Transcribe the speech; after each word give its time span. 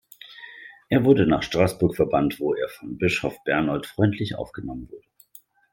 Er 0.89 1.03
wurde 1.05 1.27
nach 1.27 1.43
Straßburg 1.43 1.95
verbannt, 1.95 2.39
wo 2.39 2.55
er 2.55 2.69
von 2.69 2.97
Bischof 2.97 3.37
Bernold 3.43 3.85
freundlich 3.85 4.33
aufgenommen 4.33 4.89
wurde. 4.89 5.05